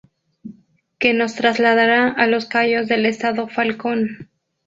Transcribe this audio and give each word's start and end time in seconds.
Que 0.97 1.13
nos 1.13 1.35
trasladará 1.35 2.09
a 2.09 2.25
los 2.25 2.47
cayos 2.47 2.87
del 2.87 3.05
Estado 3.05 3.47
Falcón. 3.47 4.31